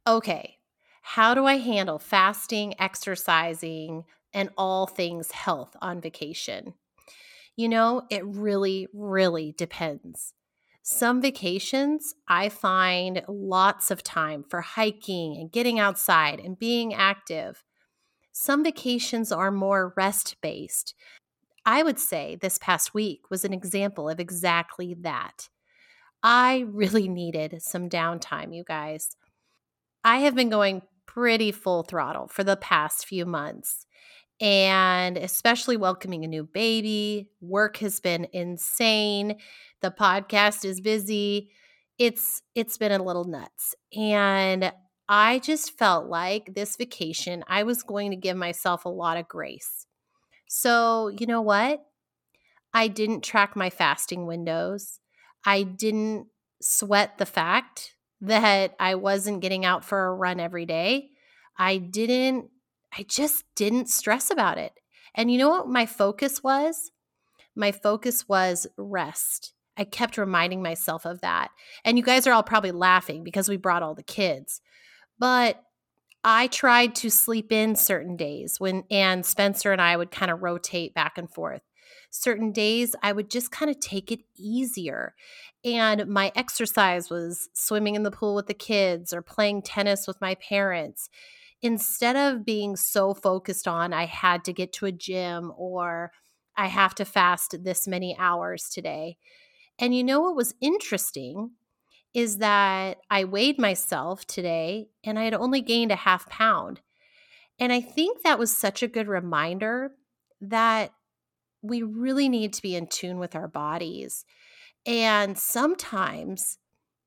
Okay, 0.07 0.57
how 1.01 1.33
do 1.33 1.45
I 1.45 1.57
handle 1.57 1.99
fasting, 1.99 2.75
exercising, 2.79 4.05
and 4.33 4.49
all 4.57 4.87
things 4.87 5.31
health 5.31 5.75
on 5.81 6.01
vacation? 6.01 6.73
You 7.55 7.69
know, 7.69 8.03
it 8.09 8.25
really, 8.25 8.87
really 8.93 9.53
depends. 9.57 10.33
Some 10.83 11.21
vacations, 11.21 12.15
I 12.27 12.49
find 12.49 13.23
lots 13.27 13.91
of 13.91 14.03
time 14.03 14.43
for 14.49 14.61
hiking 14.61 15.37
and 15.37 15.51
getting 15.51 15.79
outside 15.79 16.39
and 16.39 16.57
being 16.57 16.93
active. 16.93 17.63
Some 18.31 18.63
vacations 18.63 19.31
are 19.31 19.51
more 19.51 19.93
rest 19.95 20.37
based. 20.41 20.95
I 21.65 21.83
would 21.83 21.99
say 21.99 22.37
this 22.41 22.57
past 22.57 22.93
week 22.93 23.29
was 23.29 23.45
an 23.45 23.53
example 23.53 24.09
of 24.09 24.19
exactly 24.19 24.95
that. 25.01 25.49
I 26.23 26.65
really 26.67 27.07
needed 27.07 27.61
some 27.61 27.89
downtime, 27.89 28.55
you 28.55 28.63
guys. 28.63 29.15
I 30.03 30.19
have 30.19 30.35
been 30.35 30.49
going 30.49 30.81
pretty 31.05 31.51
full 31.51 31.83
throttle 31.83 32.27
for 32.27 32.43
the 32.43 32.55
past 32.55 33.05
few 33.05 33.25
months 33.25 33.85
and 34.39 35.17
especially 35.17 35.77
welcoming 35.77 36.25
a 36.25 36.27
new 36.27 36.43
baby. 36.43 37.29
Work 37.41 37.77
has 37.77 37.99
been 37.99 38.27
insane. 38.33 39.35
The 39.81 39.91
podcast 39.91 40.65
is 40.65 40.81
busy. 40.81 41.51
It's 41.99 42.41
it's 42.55 42.77
been 42.77 42.91
a 42.91 43.03
little 43.03 43.25
nuts. 43.25 43.75
And 43.95 44.73
I 45.13 45.39
just 45.39 45.77
felt 45.77 46.07
like 46.07 46.55
this 46.55 46.77
vacation 46.77 47.43
I 47.45 47.63
was 47.63 47.83
going 47.83 48.11
to 48.11 48.15
give 48.17 48.37
myself 48.37 48.85
a 48.85 48.89
lot 48.89 49.17
of 49.17 49.27
grace. 49.27 49.85
So, 50.47 51.09
you 51.09 51.27
know 51.27 51.41
what? 51.41 51.83
I 52.73 52.87
didn't 52.87 53.21
track 53.21 53.53
my 53.53 53.69
fasting 53.69 54.25
windows. 54.25 55.01
I 55.45 55.63
didn't 55.63 56.27
sweat 56.61 57.17
the 57.17 57.25
fact 57.25 57.97
that 58.21 58.73
I 58.79 58.95
wasn't 58.95 59.41
getting 59.41 59.65
out 59.65 59.83
for 59.83 60.05
a 60.05 60.15
run 60.15 60.39
every 60.39 60.65
day. 60.65 61.09
I 61.57 61.77
didn't 61.77 62.49
I 62.97 63.03
just 63.03 63.43
didn't 63.55 63.89
stress 63.89 64.31
about 64.31 64.57
it. 64.57 64.71
And 65.13 65.29
you 65.29 65.37
know 65.37 65.49
what 65.49 65.67
my 65.67 65.85
focus 65.85 66.41
was? 66.41 66.91
My 67.53 67.73
focus 67.73 68.29
was 68.29 68.65
rest. 68.77 69.53
I 69.75 69.83
kept 69.83 70.17
reminding 70.17 70.61
myself 70.61 71.05
of 71.05 71.19
that. 71.19 71.49
And 71.83 71.97
you 71.97 72.03
guys 72.03 72.27
are 72.27 72.31
all 72.31 72.43
probably 72.43 72.71
laughing 72.71 73.25
because 73.25 73.49
we 73.49 73.57
brought 73.57 73.83
all 73.83 73.95
the 73.95 74.03
kids. 74.03 74.61
But 75.21 75.61
I 76.23 76.47
tried 76.47 76.95
to 76.95 77.11
sleep 77.11 77.51
in 77.51 77.75
certain 77.75 78.17
days 78.17 78.59
when 78.59 78.85
and 78.89 79.23
Spencer 79.23 79.71
and 79.71 79.79
I 79.79 79.95
would 79.95 80.09
kind 80.09 80.31
of 80.31 80.41
rotate 80.41 80.95
back 80.95 81.19
and 81.19 81.29
forth. 81.29 81.61
Certain 82.09 82.51
days 82.51 82.95
I 83.03 83.11
would 83.11 83.29
just 83.29 83.51
kind 83.51 83.69
of 83.69 83.79
take 83.79 84.11
it 84.11 84.21
easier. 84.35 85.13
And 85.63 86.07
my 86.07 86.31
exercise 86.35 87.11
was 87.11 87.49
swimming 87.53 87.93
in 87.93 88.01
the 88.01 88.09
pool 88.09 88.33
with 88.33 88.47
the 88.47 88.55
kids 88.55 89.13
or 89.13 89.21
playing 89.21 89.61
tennis 89.61 90.07
with 90.07 90.19
my 90.21 90.33
parents 90.35 91.07
instead 91.61 92.15
of 92.15 92.43
being 92.43 92.75
so 92.75 93.13
focused 93.13 93.67
on 93.67 93.93
I 93.93 94.07
had 94.07 94.43
to 94.45 94.53
get 94.53 94.73
to 94.73 94.87
a 94.87 94.91
gym 94.91 95.51
or 95.55 96.11
I 96.57 96.65
have 96.65 96.95
to 96.95 97.05
fast 97.05 97.63
this 97.63 97.87
many 97.87 98.17
hours 98.17 98.69
today. 98.73 99.17
And 99.77 99.95
you 99.95 100.03
know 100.03 100.21
what 100.21 100.35
was 100.35 100.55
interesting 100.61 101.51
is 102.13 102.37
that 102.37 102.97
I 103.09 103.23
weighed 103.23 103.57
myself 103.57 104.25
today 104.25 104.89
and 105.03 105.17
I 105.17 105.23
had 105.23 105.33
only 105.33 105.61
gained 105.61 105.91
a 105.91 105.97
half 105.97 106.27
pound. 106.29 106.81
And 107.59 107.71
I 107.71 107.79
think 107.79 108.23
that 108.23 108.39
was 108.39 108.55
such 108.55 108.83
a 108.83 108.87
good 108.87 109.07
reminder 109.07 109.91
that 110.41 110.93
we 111.61 111.83
really 111.83 112.27
need 112.27 112.53
to 112.53 112.61
be 112.61 112.75
in 112.75 112.87
tune 112.87 113.19
with 113.19 113.35
our 113.35 113.47
bodies. 113.47 114.25
And 114.85 115.37
sometimes 115.37 116.57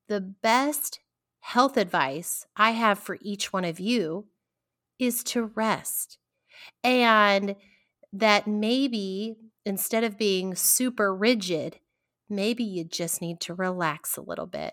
the 0.08 0.20
best 0.20 1.00
health 1.40 1.76
advice 1.76 2.46
I 2.56 2.70
have 2.70 2.98
for 2.98 3.18
each 3.20 3.52
one 3.52 3.64
of 3.64 3.80
you 3.80 4.26
is 4.98 5.24
to 5.24 5.50
rest. 5.54 6.18
And 6.82 7.56
that 8.12 8.46
maybe 8.46 9.36
instead 9.66 10.04
of 10.04 10.16
being 10.16 10.54
super 10.54 11.14
rigid, 11.14 11.80
maybe 12.30 12.64
you 12.64 12.84
just 12.84 13.20
need 13.20 13.40
to 13.40 13.54
relax 13.54 14.16
a 14.16 14.22
little 14.22 14.46
bit. 14.46 14.72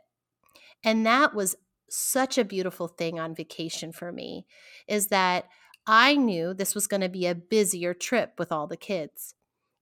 And 0.83 1.05
that 1.05 1.33
was 1.33 1.55
such 1.89 2.38
a 2.38 2.45
beautiful 2.45 2.88
thing 2.88 3.19
on 3.19 3.35
vacation 3.35 3.91
for 3.91 4.11
me 4.11 4.45
is 4.88 5.07
that 5.07 5.47
I 5.85 6.15
knew 6.15 6.53
this 6.53 6.75
was 6.75 6.88
going 6.88 7.01
to 7.01 7.09
be 7.09 7.25
a 7.25 7.35
busier 7.35 7.93
trip 7.93 8.33
with 8.38 8.51
all 8.51 8.67
the 8.67 8.77
kids, 8.77 9.35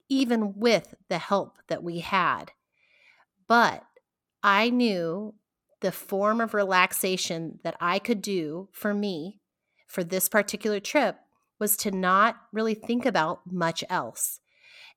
even 0.08 0.54
with 0.56 0.96
the 1.08 1.20
help 1.20 1.58
that 1.68 1.84
we 1.84 2.00
had. 2.00 2.52
But 3.48 3.84
I 4.42 4.70
knew 4.70 5.36
the 5.82 5.92
form 5.92 6.42
of 6.42 6.54
relaxation 6.54 7.60
that 7.64 7.76
I 7.80 8.00
could 8.00 8.22
do 8.22 8.70
for 8.72 8.94
me 8.94 9.40
for 9.88 10.04
this 10.04 10.30
particular 10.30 10.80
trip 10.80 11.18
was 11.60 11.76
to 11.78 11.92
not 11.92 12.38
really 12.54 12.74
think 12.74 13.06
about 13.06 13.42
much 13.46 13.84
else. 13.90 14.40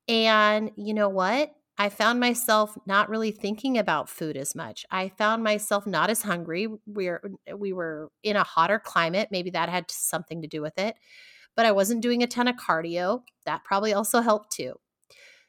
And 0.08 0.70
you 0.76 0.94
know 0.94 1.08
what? 1.08 1.54
I 1.78 1.88
found 1.88 2.20
myself 2.20 2.76
not 2.86 3.08
really 3.08 3.30
thinking 3.30 3.78
about 3.78 4.08
food 4.08 4.36
as 4.36 4.54
much. 4.54 4.84
I 4.90 5.08
found 5.08 5.42
myself 5.42 5.86
not 5.86 6.10
as 6.10 6.22
hungry. 6.22 6.68
We're 6.86 7.22
we 7.56 7.72
were 7.72 8.10
in 8.22 8.36
a 8.36 8.44
hotter 8.44 8.78
climate. 8.78 9.28
Maybe 9.30 9.50
that 9.50 9.68
had 9.68 9.90
something 9.90 10.42
to 10.42 10.48
do 10.48 10.60
with 10.60 10.78
it. 10.78 10.96
But 11.56 11.66
I 11.66 11.72
wasn't 11.72 12.02
doing 12.02 12.22
a 12.22 12.26
ton 12.26 12.48
of 12.48 12.56
cardio. 12.56 13.22
That 13.46 13.64
probably 13.64 13.94
also 13.94 14.20
helped 14.20 14.52
too. 14.52 14.74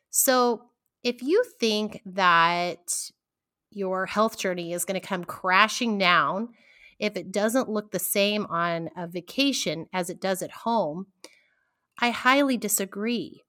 So, 0.10 0.70
if 1.04 1.22
you 1.22 1.44
think 1.60 2.02
that 2.06 3.10
your 3.72 4.06
health 4.06 4.38
journey 4.38 4.72
is 4.72 4.86
going 4.86 5.00
to 5.00 5.06
come 5.06 5.26
crashing 5.26 5.98
down 5.98 6.50
if 7.00 7.18
it 7.18 7.32
doesn't 7.32 7.70
look 7.70 7.92
the 7.92 8.00
same 8.00 8.46
on 8.46 8.90
a 8.96 9.08
vacation 9.08 9.88
as 9.92 10.10
it 10.10 10.22
does 10.22 10.42
at 10.42 10.52
home, 10.52 11.08
I 12.00 12.12
highly 12.12 12.56
disagree. 12.56 13.42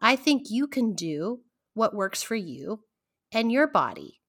I 0.00 0.16
think 0.16 0.50
you 0.50 0.66
can 0.66 0.94
do 0.94 1.40
what 1.74 1.94
works 1.94 2.22
for 2.22 2.34
you 2.34 2.80
and 3.32 3.50
your 3.50 3.66
body. 3.66 4.20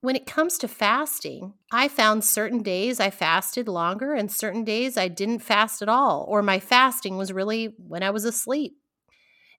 When 0.00 0.14
it 0.14 0.26
comes 0.26 0.58
to 0.58 0.68
fasting, 0.68 1.54
I 1.72 1.88
found 1.88 2.22
certain 2.24 2.62
days 2.62 3.00
I 3.00 3.10
fasted 3.10 3.66
longer 3.66 4.14
and 4.14 4.30
certain 4.30 4.62
days 4.62 4.96
I 4.96 5.08
didn't 5.08 5.40
fast 5.40 5.82
at 5.82 5.88
all, 5.88 6.24
or 6.28 6.40
my 6.40 6.60
fasting 6.60 7.16
was 7.16 7.32
really 7.32 7.74
when 7.78 8.04
I 8.04 8.10
was 8.10 8.24
asleep. 8.24 8.76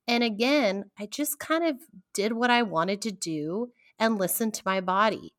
And 0.08 0.24
again, 0.24 0.86
I 0.98 1.08
just 1.08 1.40
kind 1.40 1.66
of 1.66 1.76
did 2.14 2.32
what 2.34 2.50
I 2.50 2.64
wanted 2.64 3.02
to 3.04 3.12
do 3.12 3.74
and 4.00 4.18
listened 4.18 4.54
to 4.56 4.64
my 4.66 4.80
body. 4.80 5.36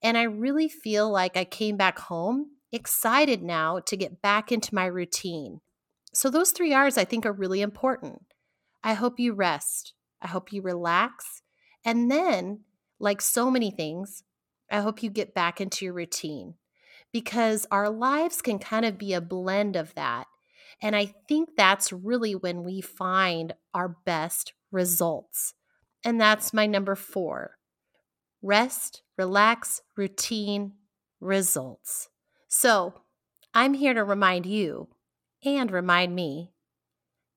And 0.00 0.16
I 0.16 0.22
really 0.22 0.68
feel 0.68 1.10
like 1.10 1.36
I 1.36 1.44
came 1.44 1.76
back 1.76 1.98
home 1.98 2.50
excited 2.72 3.42
now 3.42 3.80
to 3.80 3.96
get 3.96 4.22
back 4.22 4.52
into 4.52 4.74
my 4.74 4.86
routine. 4.86 5.60
So, 6.12 6.30
those 6.30 6.52
three 6.52 6.72
R's 6.72 6.96
I 6.96 7.04
think 7.04 7.26
are 7.26 7.32
really 7.32 7.60
important. 7.60 8.22
I 8.82 8.94
hope 8.94 9.18
you 9.18 9.34
rest. 9.34 9.92
I 10.26 10.28
hope 10.28 10.52
you 10.52 10.60
relax. 10.60 11.42
And 11.84 12.10
then, 12.10 12.64
like 12.98 13.22
so 13.22 13.48
many 13.48 13.70
things, 13.70 14.24
I 14.68 14.80
hope 14.80 15.00
you 15.00 15.08
get 15.08 15.34
back 15.34 15.60
into 15.60 15.84
your 15.84 15.94
routine 15.94 16.54
because 17.12 17.64
our 17.70 17.88
lives 17.88 18.42
can 18.42 18.58
kind 18.58 18.84
of 18.84 18.98
be 18.98 19.12
a 19.12 19.20
blend 19.20 19.76
of 19.76 19.94
that. 19.94 20.26
And 20.82 20.96
I 20.96 21.14
think 21.28 21.50
that's 21.56 21.92
really 21.92 22.34
when 22.34 22.64
we 22.64 22.80
find 22.80 23.54
our 23.72 23.88
best 24.04 24.52
results. 24.72 25.54
And 26.04 26.20
that's 26.20 26.52
my 26.52 26.66
number 26.66 26.96
four 26.96 27.58
rest, 28.42 29.02
relax, 29.16 29.80
routine, 29.96 30.72
results. 31.20 32.08
So, 32.48 32.94
I'm 33.54 33.74
here 33.74 33.94
to 33.94 34.02
remind 34.02 34.44
you 34.44 34.88
and 35.44 35.70
remind 35.70 36.16
me 36.16 36.50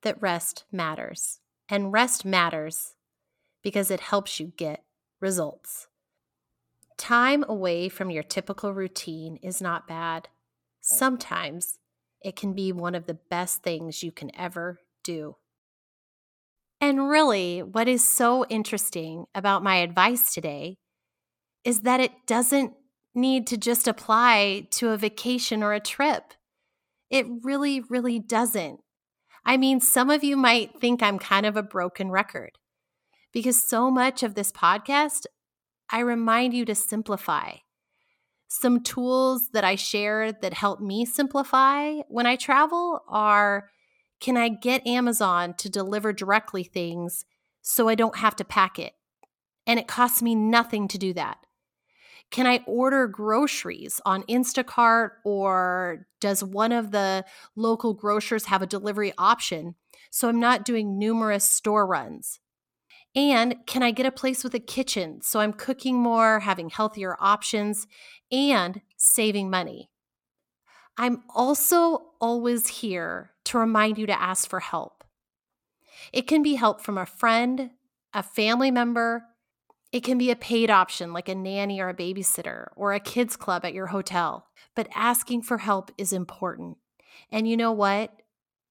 that 0.01 0.19
rest 0.19 0.63
matters. 0.71 1.39
And 1.69 1.93
rest 1.93 2.25
matters 2.25 2.95
because 3.61 3.91
it 3.91 3.99
helps 3.99 4.39
you 4.39 4.53
get 4.57 4.83
results. 5.21 5.87
Time 6.97 7.45
away 7.47 7.89
from 7.89 8.09
your 8.09 8.23
typical 8.23 8.73
routine 8.73 9.37
is 9.43 9.61
not 9.61 9.87
bad. 9.87 10.27
Sometimes 10.81 11.77
it 12.21 12.35
can 12.35 12.53
be 12.53 12.71
one 12.71 12.95
of 12.95 13.05
the 13.05 13.19
best 13.29 13.63
things 13.63 14.03
you 14.03 14.11
can 14.11 14.31
ever 14.35 14.79
do. 15.03 15.35
And 16.81 17.09
really, 17.09 17.61
what 17.61 17.87
is 17.87 18.07
so 18.07 18.45
interesting 18.45 19.25
about 19.35 19.63
my 19.63 19.77
advice 19.77 20.33
today 20.33 20.77
is 21.63 21.81
that 21.81 21.99
it 21.99 22.11
doesn't 22.25 22.73
need 23.13 23.47
to 23.47 23.57
just 23.57 23.87
apply 23.87 24.67
to 24.71 24.89
a 24.89 24.97
vacation 24.97 25.61
or 25.61 25.73
a 25.73 25.79
trip. 25.79 26.33
It 27.09 27.25
really, 27.43 27.81
really 27.81 28.19
doesn't. 28.19 28.79
I 29.45 29.57
mean, 29.57 29.79
some 29.79 30.09
of 30.09 30.23
you 30.23 30.37
might 30.37 30.79
think 30.79 31.01
I'm 31.01 31.19
kind 31.19 31.45
of 31.45 31.57
a 31.57 31.63
broken 31.63 32.11
record 32.11 32.51
because 33.31 33.61
so 33.61 33.89
much 33.91 34.23
of 34.23 34.35
this 34.35 34.51
podcast, 34.51 35.25
I 35.89 35.99
remind 35.99 36.53
you 36.53 36.65
to 36.65 36.75
simplify. 36.75 37.55
Some 38.47 38.81
tools 38.81 39.49
that 39.53 39.63
I 39.63 39.75
share 39.75 40.31
that 40.31 40.53
help 40.55 40.79
me 40.79 41.05
simplify 41.05 41.97
when 42.07 42.25
I 42.25 42.35
travel 42.35 43.01
are 43.07 43.69
can 44.19 44.35
I 44.35 44.49
get 44.49 44.85
Amazon 44.85 45.53
to 45.59 45.69
deliver 45.69 46.11
directly 46.11 46.63
things 46.63 47.25
so 47.61 47.87
I 47.87 47.95
don't 47.95 48.17
have 48.17 48.35
to 48.37 48.43
pack 48.43 48.77
it? 48.77 48.93
And 49.65 49.79
it 49.79 49.87
costs 49.87 50.21
me 50.21 50.35
nothing 50.35 50.87
to 50.89 50.97
do 50.97 51.13
that. 51.13 51.37
Can 52.31 52.45
I 52.45 52.63
order 52.67 53.07
groceries 53.07 53.99
on 54.05 54.23
Instacart 54.23 55.11
or 55.25 56.07
does 56.21 56.43
one 56.43 56.71
of 56.71 56.91
the 56.91 57.25
local 57.55 57.93
grocers 57.93 58.45
have 58.45 58.61
a 58.61 58.67
delivery 58.67 59.13
option? 59.17 59.75
So 60.11 60.29
I'm 60.29 60.39
not 60.39 60.65
doing 60.65 60.99
numerous 60.99 61.43
store 61.43 61.87
runs. 61.87 62.39
And 63.15 63.55
can 63.65 63.81
I 63.81 63.91
get 63.91 64.05
a 64.05 64.11
place 64.11 64.43
with 64.43 64.53
a 64.53 64.59
kitchen 64.59 65.21
so 65.21 65.39
I'm 65.39 65.53
cooking 65.53 65.95
more, 65.95 66.39
having 66.39 66.69
healthier 66.69 67.17
options, 67.19 67.87
and 68.31 68.81
saving 68.97 69.49
money? 69.49 69.89
I'm 70.97 71.23
also 71.33 72.11
always 72.21 72.67
here 72.67 73.31
to 73.45 73.57
remind 73.57 73.97
you 73.97 74.05
to 74.05 74.21
ask 74.21 74.47
for 74.47 74.59
help. 74.59 75.03
It 76.13 76.27
can 76.27 76.43
be 76.43 76.55
help 76.55 76.81
from 76.81 76.97
a 76.97 77.05
friend, 77.05 77.71
a 78.13 78.21
family 78.21 78.69
member. 78.69 79.23
It 79.91 80.03
can 80.03 80.17
be 80.17 80.29
a 80.29 80.35
paid 80.35 80.69
option 80.69 81.13
like 81.13 81.29
a 81.29 81.35
nanny 81.35 81.79
or 81.79 81.89
a 81.89 81.95
babysitter 81.95 82.67
or 82.75 82.93
a 82.93 82.99
kids 82.99 83.35
club 83.35 83.65
at 83.65 83.73
your 83.73 83.87
hotel. 83.87 84.47
But 84.75 84.87
asking 84.93 85.41
for 85.41 85.59
help 85.59 85.91
is 85.97 86.13
important. 86.13 86.77
And 87.31 87.47
you 87.47 87.57
know 87.57 87.71
what? 87.71 88.21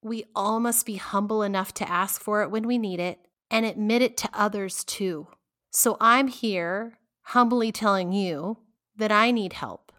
We 0.01 0.25
all 0.35 0.61
must 0.61 0.87
be 0.87 0.95
humble 0.95 1.43
enough 1.43 1.75
to 1.75 1.91
ask 1.91 2.21
for 2.21 2.43
it 2.43 2.51
when 2.51 2.67
we 2.67 2.79
need 2.79 3.01
it 3.01 3.19
and 3.51 3.67
admit 3.67 4.03
it 4.03 4.17
to 4.19 4.31
others 4.33 4.85
too. 4.85 5.27
So 5.73 5.97
I'm 6.01 6.29
here 6.29 6.99
humbly 7.23 7.73
telling 7.73 8.13
you 8.13 8.59
that 8.97 9.13
I 9.13 9.33
need 9.33 9.55
help 9.55 9.93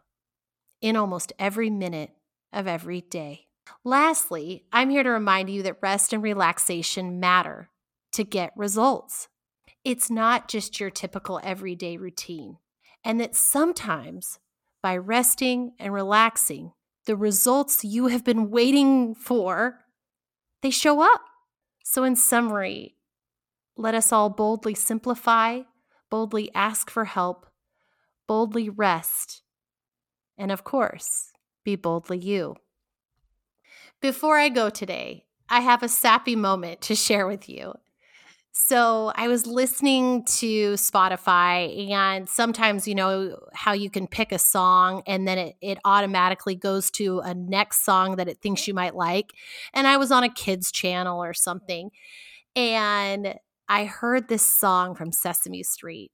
in 0.81 0.95
almost 0.95 1.33
every 1.37 1.69
minute 1.69 2.11
of 2.53 2.65
every 2.65 3.01
day. 3.01 3.47
Lastly, 3.83 4.63
I'm 4.71 4.89
here 4.89 5.03
to 5.03 5.09
remind 5.09 5.49
you 5.49 5.63
that 5.63 5.77
rest 5.81 6.13
and 6.13 6.23
relaxation 6.23 7.19
matter 7.19 7.69
to 8.13 8.23
get 8.23 8.53
results. 8.55 9.27
It's 9.83 10.09
not 10.09 10.47
just 10.47 10.79
your 10.79 10.89
typical 10.89 11.39
everyday 11.43 11.97
routine, 11.97 12.57
and 13.03 13.19
that 13.19 13.35
sometimes 13.35 14.39
by 14.81 14.97
resting 14.97 15.73
and 15.79 15.93
relaxing, 15.93 16.73
the 17.05 17.15
results 17.15 17.83
you 17.83 18.07
have 18.07 18.23
been 18.23 18.49
waiting 18.49 19.15
for, 19.15 19.79
they 20.61 20.69
show 20.69 21.01
up. 21.01 21.21
So 21.83 22.03
in 22.03 22.15
summary, 22.15 22.95
let 23.77 23.95
us 23.95 24.11
all 24.11 24.29
boldly 24.29 24.75
simplify, 24.75 25.61
boldly 26.09 26.53
ask 26.53 26.89
for 26.89 27.05
help, 27.05 27.45
boldly 28.27 28.69
rest, 28.69 29.41
and 30.37 30.51
of 30.51 30.63
course, 30.63 31.31
be 31.63 31.75
boldly 31.75 32.17
you. 32.17 32.55
Before 34.01 34.37
I 34.37 34.49
go 34.49 34.69
today, 34.69 35.25
I 35.49 35.61
have 35.61 35.83
a 35.83 35.89
sappy 35.89 36.35
moment 36.35 36.81
to 36.81 36.95
share 36.95 37.25
with 37.25 37.49
you. 37.49 37.73
So 38.51 39.11
I 39.15 39.27
was 39.27 39.45
listening 39.45 40.25
to 40.25 40.73
Spotify, 40.73 41.91
and 41.91 42.27
sometimes 42.27 42.87
you 42.87 42.95
know 42.95 43.37
how 43.53 43.73
you 43.73 43.89
can 43.89 44.07
pick 44.07 44.31
a 44.31 44.39
song 44.39 45.03
and 45.05 45.27
then 45.27 45.37
it, 45.37 45.55
it 45.61 45.77
automatically 45.85 46.55
goes 46.55 46.89
to 46.91 47.19
a 47.19 47.33
next 47.33 47.85
song 47.85 48.15
that 48.15 48.27
it 48.27 48.41
thinks 48.41 48.61
mm-hmm. 48.61 48.71
you 48.71 48.73
might 48.73 48.95
like. 48.95 49.33
And 49.73 49.85
I 49.87 49.97
was 49.97 50.11
on 50.11 50.23
a 50.23 50.33
kids 50.33 50.71
channel 50.71 51.23
or 51.23 51.33
something, 51.33 51.91
and 52.55 53.35
I 53.67 53.85
heard 53.85 54.27
this 54.27 54.45
song 54.45 54.95
from 54.95 55.11
Sesame 55.11 55.61
Street, 55.61 56.11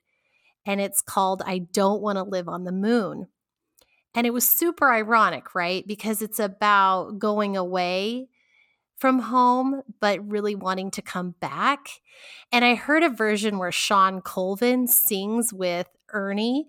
and 0.65 0.81
it's 0.81 1.01
called 1.01 1.41
I 1.45 1.59
Don't 1.59 2.01
Want 2.01 2.17
to 2.17 2.23
Live 2.23 2.49
on 2.49 2.65
the 2.65 2.73
Moon. 2.73 3.27
And 4.13 4.27
it 4.27 4.33
was 4.33 4.47
super 4.47 4.91
ironic, 4.91 5.55
right? 5.55 5.85
Because 5.87 6.21
it's 6.21 6.39
about 6.39 7.17
going 7.19 7.57
away 7.57 8.29
from 8.97 9.19
home, 9.19 9.81
but 9.99 10.27
really 10.27 10.55
wanting 10.55 10.91
to 10.91 11.01
come 11.01 11.35
back. 11.39 11.89
And 12.51 12.63
I 12.63 12.75
heard 12.75 13.03
a 13.03 13.09
version 13.09 13.57
where 13.57 13.71
Shawn 13.71 14.21
Colvin 14.21 14.87
sings 14.87 15.53
with 15.53 15.87
Ernie, 16.13 16.67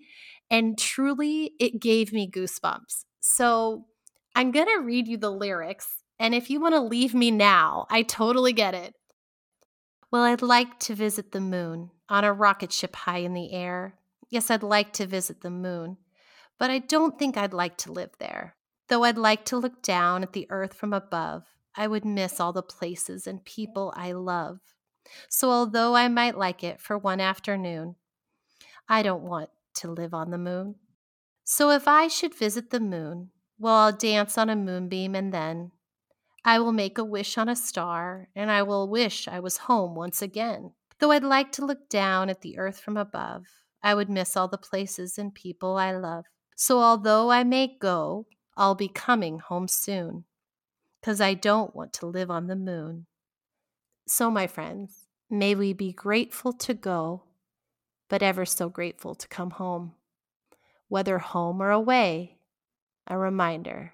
and 0.49 0.77
truly 0.77 1.53
it 1.59 1.79
gave 1.79 2.11
me 2.11 2.29
goosebumps. 2.29 3.05
So 3.19 3.85
I'm 4.35 4.51
going 4.51 4.67
to 4.67 4.83
read 4.83 5.07
you 5.07 5.17
the 5.17 5.31
lyrics. 5.31 5.87
And 6.19 6.33
if 6.33 6.49
you 6.49 6.59
want 6.59 6.75
to 6.75 6.81
leave 6.81 7.13
me 7.13 7.31
now, 7.31 7.85
I 7.89 8.01
totally 8.01 8.53
get 8.53 8.73
it. 8.73 8.93
Well, 10.11 10.23
I'd 10.23 10.41
like 10.41 10.79
to 10.81 10.95
visit 10.95 11.31
the 11.31 11.41
moon 11.41 11.91
on 12.09 12.23
a 12.23 12.33
rocket 12.33 12.71
ship 12.71 12.95
high 12.95 13.19
in 13.19 13.33
the 13.33 13.51
air. 13.51 13.95
Yes, 14.29 14.49
I'd 14.49 14.63
like 14.63 14.93
to 14.93 15.05
visit 15.05 15.41
the 15.41 15.49
moon, 15.49 15.97
but 16.57 16.71
I 16.71 16.79
don't 16.79 17.19
think 17.19 17.37
I'd 17.37 17.53
like 17.53 17.77
to 17.79 17.91
live 17.91 18.11
there. 18.19 18.55
Though 18.89 19.03
I'd 19.03 19.17
like 19.17 19.45
to 19.45 19.57
look 19.57 19.81
down 19.81 20.23
at 20.23 20.33
the 20.33 20.47
earth 20.49 20.73
from 20.73 20.93
above 20.93 21.43
I 21.77 21.85
would 21.85 22.03
miss 22.03 22.39
all 22.39 22.51
the 22.51 22.63
places 22.63 23.27
and 23.27 23.45
people 23.45 23.93
I 23.95 24.11
love. 24.11 24.59
So, 25.29 25.51
although 25.51 25.95
I 25.95 26.07
might 26.07 26.37
like 26.37 26.63
it 26.63 26.81
for 26.81 26.97
one 26.97 27.21
afternoon, 27.21 27.95
I 28.89 29.03
don't 29.03 29.23
want 29.23 29.51
to 29.75 29.91
live 29.91 30.13
on 30.13 30.31
the 30.31 30.39
moon. 30.39 30.75
So, 31.43 31.69
if 31.69 31.87
I 31.87 32.07
should 32.07 32.33
visit 32.33 32.71
the 32.71 32.79
moon, 32.79 33.29
well, 33.59 33.75
I'll 33.75 33.91
dance 33.91 34.37
on 34.37 34.49
a 34.49 34.55
moonbeam 34.55 35.15
and 35.15 35.31
then 35.31 35.71
I 36.43 36.59
will 36.59 36.73
make 36.73 36.97
a 36.97 37.05
wish 37.05 37.37
on 37.37 37.47
a 37.47 37.55
star 37.55 38.29
and 38.35 38.51
I 38.51 38.63
will 38.63 38.89
wish 38.89 39.27
I 39.27 39.39
was 39.39 39.57
home 39.57 39.93
once 39.93 40.21
again. 40.21 40.73
Though 40.99 41.11
I'd 41.11 41.23
like 41.23 41.51
to 41.53 41.65
look 41.65 41.89
down 41.89 42.29
at 42.29 42.41
the 42.41 42.57
earth 42.57 42.79
from 42.79 42.97
above, 42.97 43.45
I 43.83 43.93
would 43.93 44.09
miss 44.09 44.35
all 44.35 44.47
the 44.47 44.57
places 44.57 45.19
and 45.19 45.33
people 45.33 45.77
I 45.77 45.91
love. 45.91 46.25
So, 46.55 46.79
although 46.79 47.29
I 47.29 47.43
may 47.43 47.77
go, 47.79 48.25
I'll 48.57 48.75
be 48.75 48.87
coming 48.87 49.37
home 49.37 49.67
soon 49.67 50.25
because 51.07 51.21
I 51.21 51.35
don't 51.35 51.73
want 51.73 51.93
to 51.93 52.05
live 52.05 52.29
on 52.29 52.47
the 52.47 52.55
moon. 52.57 53.05
So, 54.09 54.29
my 54.29 54.45
friends, 54.45 55.05
may 55.29 55.55
we 55.55 55.71
be 55.71 55.93
grateful 55.93 56.51
to 56.51 56.73
go, 56.73 57.23
but 58.09 58.21
ever 58.21 58.45
so 58.45 58.67
grateful 58.67 59.15
to 59.15 59.27
come 59.29 59.51
home. 59.51 59.93
Whether 60.89 61.17
home 61.19 61.61
or 61.61 61.71
away, 61.71 62.39
a 63.07 63.17
reminder 63.17 63.93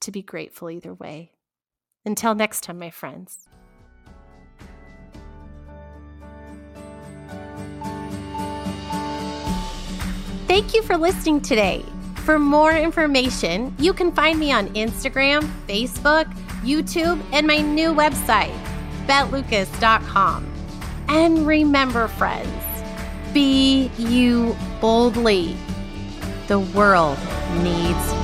to 0.00 0.10
be 0.10 0.22
grateful 0.22 0.70
either 0.70 0.94
way. 0.94 1.32
Until 2.06 2.34
next 2.34 2.62
time, 2.62 2.78
my 2.78 2.88
friends. 2.88 3.46
Thank 10.48 10.72
you 10.72 10.82
for 10.82 10.96
listening 10.96 11.42
today. 11.42 11.84
For 12.24 12.38
more 12.38 12.72
information, 12.72 13.76
you 13.78 13.92
can 13.92 14.10
find 14.10 14.38
me 14.38 14.50
on 14.50 14.68
Instagram, 14.70 15.42
Facebook, 15.68 16.24
YouTube, 16.64 17.22
and 17.32 17.46
my 17.46 17.58
new 17.58 17.92
website, 17.94 18.56
betlucas.com. 19.06 20.46
And 21.08 21.46
remember, 21.46 22.08
friends, 22.08 22.64
be 23.32 23.90
you 23.98 24.56
boldly. 24.80 25.56
The 26.48 26.60
world 26.60 27.18
needs 27.62 28.23